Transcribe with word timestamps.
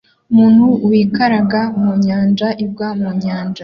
Umuntu 0.31 0.63
wikaraga 0.87 1.61
mu 1.81 1.91
nyanja 2.05 2.47
igwa 2.63 2.89
mu 2.99 3.09
nyanja 3.21 3.59